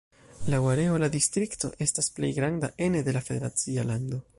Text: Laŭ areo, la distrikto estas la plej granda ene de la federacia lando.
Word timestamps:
Laŭ 0.53 0.61
areo, 0.71 0.95
la 1.03 1.09
distrikto 1.17 1.71
estas 1.89 2.11
la 2.11 2.17
plej 2.19 2.33
granda 2.41 2.75
ene 2.89 3.07
de 3.11 3.19
la 3.19 3.27
federacia 3.31 3.91
lando. 3.95 4.27